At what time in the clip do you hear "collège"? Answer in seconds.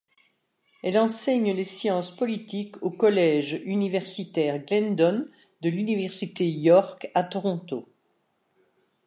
2.89-3.61